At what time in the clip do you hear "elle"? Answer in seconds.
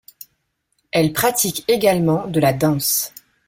0.89-1.13